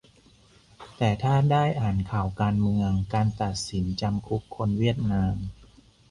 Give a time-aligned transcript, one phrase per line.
[0.97, 5.35] แต่ถ้าได้อ่านข่าวการเมือง การตัดสินจำคุกคนเวียดนาม